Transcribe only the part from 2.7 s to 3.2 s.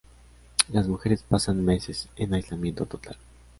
total.